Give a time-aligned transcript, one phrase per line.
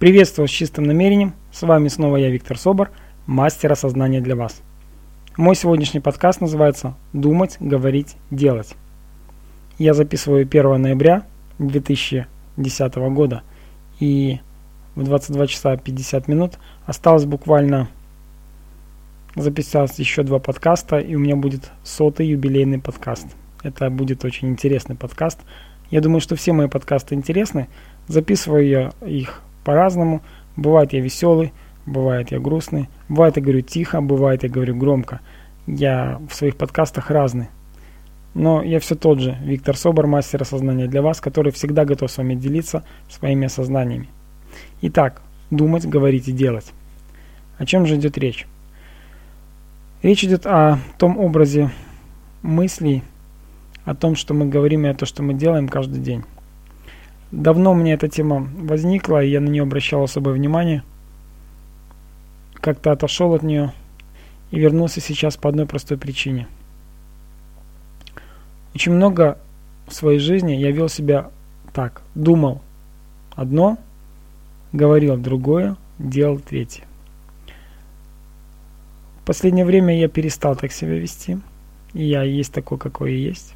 [0.00, 1.34] Приветствую с чистым намерением.
[1.52, 2.90] С вами снова я, Виктор Собор,
[3.26, 4.62] мастер осознания для вас.
[5.36, 8.76] Мой сегодняшний подкаст называется «Думать, говорить, делать».
[9.76, 11.26] Я записываю 1 ноября
[11.58, 13.42] 2010 года.
[13.98, 14.40] И
[14.94, 16.54] в 22 часа 50 минут
[16.86, 17.90] осталось буквально
[19.36, 23.26] записать еще два подкаста, и у меня будет сотый юбилейный подкаст.
[23.62, 25.40] Это будет очень интересный подкаст.
[25.90, 27.68] Я думаю, что все мои подкасты интересны.
[28.08, 30.22] Записываю я их по-разному.
[30.56, 31.52] Бывает я веселый,
[31.86, 35.20] бывает я грустный, бывает я говорю тихо, бывает я говорю громко.
[35.66, 37.48] Я в своих подкастах разный.
[38.34, 42.18] Но я все тот же, Виктор Собор, мастер осознания для вас, который всегда готов с
[42.18, 44.08] вами делиться своими осознаниями.
[44.82, 46.72] Итак, думать, говорить и делать.
[47.58, 48.46] О чем же идет речь?
[50.02, 51.70] Речь идет о том образе
[52.42, 53.02] мыслей,
[53.84, 56.24] о том, что мы говорим и о том, что мы делаем каждый день.
[57.30, 60.82] Давно меня эта тема возникла, и я на нее обращал особое внимание.
[62.54, 63.72] Как-то отошел от нее
[64.50, 66.48] и вернулся сейчас по одной простой причине.
[68.74, 69.38] Очень много
[69.86, 71.30] в своей жизни я вел себя
[71.72, 72.02] так.
[72.14, 72.60] Думал
[73.30, 73.78] одно,
[74.72, 76.84] говорил другое, делал третье.
[79.22, 81.38] В последнее время я перестал так себя вести.
[81.92, 83.54] И я есть такой, какой и есть.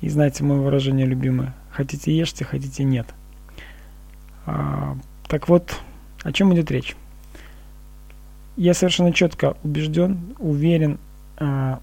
[0.00, 1.54] И знаете мое выражение любимое.
[1.74, 3.12] Хотите ешьте, хотите нет.
[4.46, 5.74] А, так вот,
[6.22, 6.94] о чем идет речь?
[8.56, 11.00] Я совершенно четко убежден, уверен
[11.36, 11.80] а,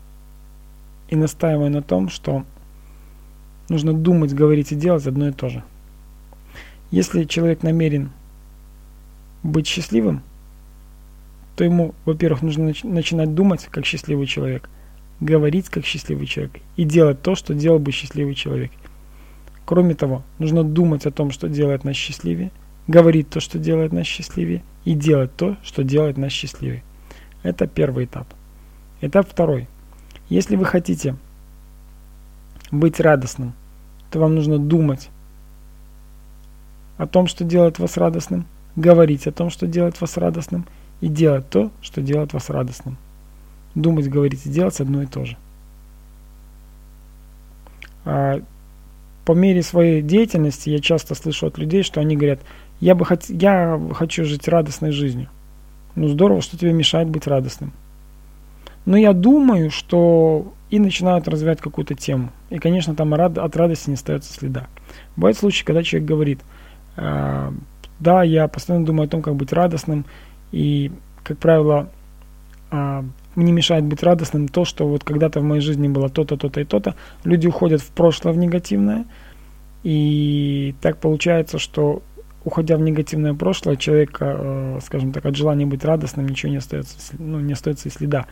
[1.10, 2.46] и настаиваю на том, что
[3.68, 5.62] нужно думать, говорить и делать одно и то же.
[6.90, 8.12] Если человек намерен
[9.44, 10.24] быть счастливым,
[11.58, 14.70] то ему, во-первых, нужно нач- начинать думать как счастливый человек,
[15.20, 18.72] говорить как счастливый человек и делать то, что делал бы счастливый человек.
[19.72, 22.52] Кроме того, нужно думать о том, что делает нас счастливее,
[22.88, 26.84] говорить то, что делает нас счастливее, и делать то, что делает нас счастливее.
[27.42, 28.28] Это первый этап.
[29.00, 29.70] Этап второй.
[30.28, 31.16] Если вы хотите
[32.70, 33.54] быть радостным,
[34.12, 35.10] то вам нужно думать
[36.98, 40.68] о том, что делает вас радостным, говорить о том, что делает вас радостным,
[41.00, 42.98] и делать то, что делает вас радостным.
[43.74, 45.38] Думать, говорить и делать одно и то же.
[49.26, 52.40] По мере своей деятельности я часто слышу от людей, что они говорят,
[52.80, 53.26] я, бы хот...
[53.30, 55.30] я хочу жить радостной жизнью.
[55.96, 57.74] Ну здорово, что тебе мешает быть радостным.
[58.86, 62.32] Но я думаю, что и начинают развивать какую-то тему.
[62.50, 64.68] И, конечно, там от радости не остается следа.
[65.16, 66.40] Бывают случаи, когда человек говорит,
[66.96, 67.54] «А,
[68.00, 70.06] да, я постоянно думаю о том, как быть радостным,
[70.52, 70.92] и,
[71.24, 71.90] как правило,
[72.72, 73.06] а,
[73.36, 76.66] мне мешает быть радостным то, что вот когда-то в моей жизни было то-то, то-то и
[76.66, 76.96] то-то.
[77.24, 79.06] Люди уходят в прошлое, в негативное.
[79.84, 82.04] И так получается, что
[82.44, 86.98] уходя в негативное прошлое, человек, э, скажем так, от желания быть радостным ничего не остается,
[87.18, 88.26] ну, не остается и следа.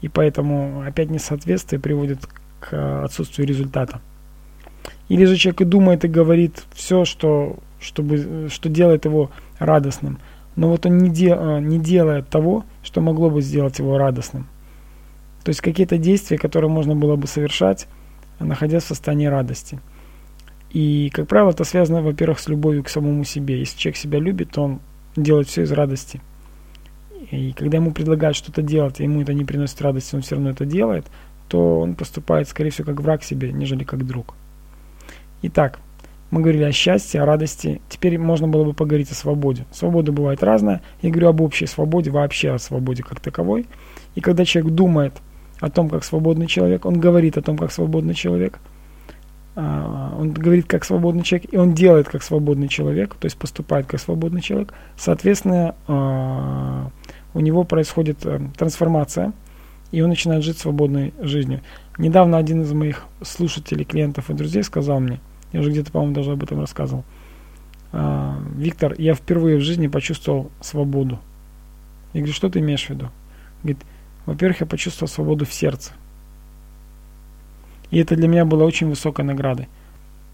[0.00, 2.26] И поэтому опять несоответствие приводит
[2.60, 4.00] к отсутствию результата.
[5.08, 10.18] Или же человек и думает и говорит все, что, чтобы, что делает его радостным–
[10.56, 14.46] но вот он не, де, а, не делает того, что могло бы сделать его радостным.
[15.44, 17.88] То есть какие-то действия, которые можно было бы совершать,
[18.38, 19.80] находясь в состоянии радости.
[20.70, 23.58] И, как правило, это связано, во-первых, с любовью к самому себе.
[23.58, 24.80] Если человек себя любит, то он
[25.16, 26.20] делает все из радости.
[27.30, 30.50] И когда ему предлагают что-то делать, и ему это не приносит радости, он все равно
[30.50, 31.06] это делает,
[31.48, 34.34] то он поступает, скорее всего, как враг себе, нежели как друг.
[35.42, 35.80] Итак,
[36.32, 37.82] мы говорили о счастье, о радости.
[37.90, 39.66] Теперь можно было бы поговорить о свободе.
[39.70, 40.80] Свобода бывает разная.
[41.02, 43.66] Я говорю об общей свободе, вообще о свободе как таковой.
[44.14, 45.12] И когда человек думает
[45.60, 48.60] о том, как свободный человек, он говорит о том, как свободный человек,
[49.56, 53.84] а, он говорит как свободный человек, и он делает как свободный человек, то есть поступает
[53.84, 56.88] как свободный человек, соответственно, а,
[57.34, 59.34] у него происходит э, трансформация,
[59.90, 61.60] и он начинает жить свободной жизнью.
[61.98, 65.20] Недавно один из моих слушателей, клиентов и друзей сказал мне–
[65.52, 67.04] я уже где-то, по-моему, даже об этом рассказывал.
[67.92, 71.18] А, Виктор, я впервые в жизни почувствовал свободу.
[72.12, 73.10] Я говорю, что ты имеешь в виду?
[73.62, 73.82] Говорит,
[74.26, 75.92] во-первых, я почувствовал свободу в сердце.
[77.90, 79.68] И это для меня было очень высокой наградой.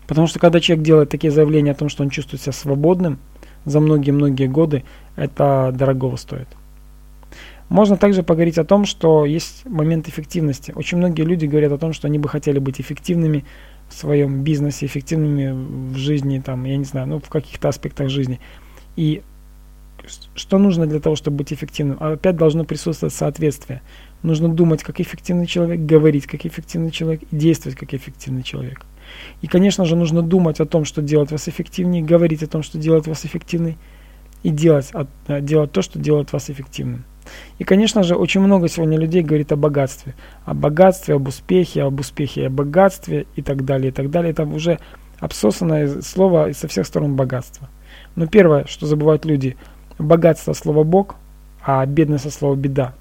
[0.06, 3.18] Потому что когда человек делает такие заявления о том, что он чувствует себя свободным
[3.64, 4.84] за многие-многие годы,
[5.16, 6.48] это дорогого стоит.
[7.68, 10.72] Можно также поговорить о том, что есть момент эффективности.
[10.74, 13.44] Очень многие люди говорят о том, что они бы хотели быть эффективными
[13.88, 18.40] в своем бизнесе, эффективными в жизни, там, я не знаю, ну, в каких-то аспектах жизни.
[18.96, 19.22] И
[20.34, 21.96] что нужно для того, чтобы быть эффективным?
[22.00, 23.82] Опять должно присутствовать соответствие.
[24.22, 28.84] Нужно думать, как эффективный человек, говорить, как эффективный человек, действовать, как эффективный человек.
[29.42, 32.78] И, конечно же, нужно думать о том, что делает вас эффективнее, говорить о том, что
[32.78, 33.76] делает вас эффективной,
[34.42, 34.92] и делать,
[35.40, 37.04] делать то, что делает вас эффективным.
[37.58, 40.14] И, конечно же, очень много сегодня людей говорит о богатстве.
[40.44, 44.32] О богатстве, об успехе, об успехе, о богатстве и так далее, и так далее.
[44.32, 44.78] Это уже
[45.20, 47.68] обсосанное слово со всех сторон богатства.
[48.16, 49.56] Но первое, что забывают люди,
[49.98, 51.16] богатство слово Бог,
[51.64, 52.94] а бедность со слова беда.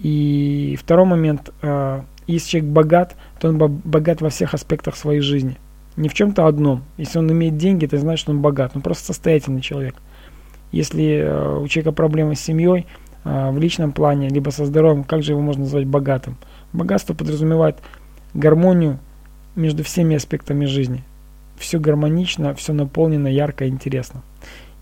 [0.00, 5.56] И второй момент, э, если человек богат, то он богат во всех аспектах своей жизни.
[5.96, 6.82] Не в чем-то одном.
[6.96, 8.72] Если он имеет деньги, это значит, что он богат.
[8.74, 9.94] Он просто состоятельный человек.
[10.72, 12.86] Если э, у человека проблемы с семьей,
[13.24, 16.36] в личном плане, либо со здоровьем, как же его можно назвать богатым?
[16.72, 17.78] Богатство подразумевает
[18.34, 18.98] гармонию
[19.56, 21.02] между всеми аспектами жизни.
[21.56, 24.22] Все гармонично, все наполнено, ярко, интересно.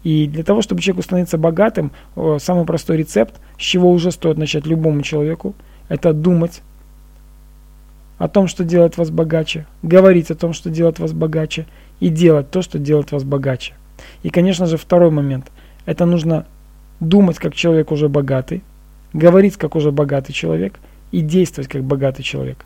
[0.03, 1.93] И для того, чтобы человеку становиться богатым,
[2.39, 5.55] самый простой рецепт, с чего уже стоит начать любому человеку,
[5.89, 6.63] это думать
[8.19, 11.67] о том, что делает вас богаче, говорить о том, что делает вас богаче,
[12.01, 13.75] и делать то, что делает вас богаче.
[14.25, 15.53] И, конечно же, второй момент.
[15.87, 16.47] Это нужно
[17.03, 18.63] думать, как человек уже богатый,
[19.13, 20.79] говорить, как уже богатый человек,
[21.11, 22.65] и действовать, как богатый человек.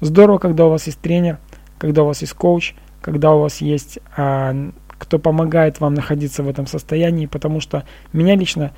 [0.00, 1.38] Здорово, когда у вас есть тренер,
[1.78, 4.54] когда у вас есть коуч, когда у вас есть а,
[4.98, 8.72] кто помогает вам находиться в этом состоянии, потому что меня лично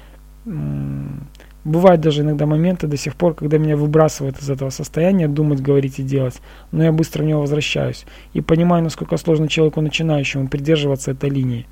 [1.65, 5.99] бывают даже иногда моменты до сих пор, когда меня выбрасывает из этого состояния думать, говорить
[5.99, 6.41] и делать,
[6.73, 11.67] но я быстро в него возвращаюсь и понимаю, насколько сложно человеку начинающему придерживаться этой линии.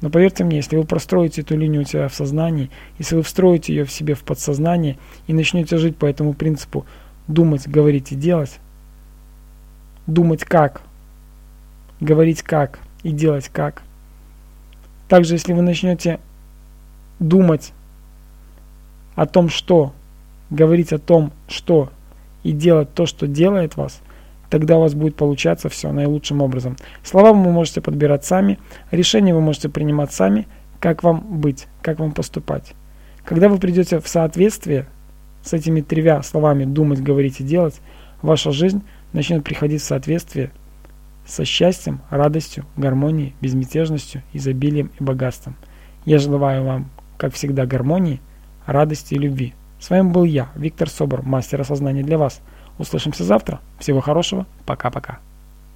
[0.00, 3.74] Но поверьте мне, если вы простроите эту линию у себя в сознании, если вы встроите
[3.74, 6.84] ее в себе в подсознание и начнете жить по этому принципу
[7.28, 8.60] думать, говорить и делать,
[10.06, 10.82] думать как,
[12.00, 13.82] говорить как и делать как,
[15.08, 16.18] также, если вы начнете
[17.18, 17.72] думать
[19.14, 19.94] о том, что,
[20.50, 21.90] говорить о том, что
[22.42, 24.00] и делать то, что делает вас,
[24.58, 26.78] тогда у вас будет получаться все наилучшим образом.
[27.02, 28.58] Слова вы можете подбирать сами,
[28.90, 30.46] решения вы можете принимать сами,
[30.80, 32.72] как вам быть, как вам поступать.
[33.22, 34.86] Когда вы придете в соответствие
[35.42, 37.82] с этими тремя словами думать, говорить и делать,
[38.22, 38.82] ваша жизнь
[39.12, 40.50] начнет приходить в соответствие
[41.26, 45.56] со счастьем, радостью, гармонией, безмятежностью, изобилием и богатством.
[46.06, 48.22] Я желаю вам, как всегда, гармонии,
[48.64, 49.52] радости и любви.
[49.78, 52.40] С вами был я, Виктор Собор, мастер осознания для вас.
[52.78, 53.60] Услышимся завтра.
[53.78, 54.46] Всего хорошего.
[54.64, 55.18] Пока-пока.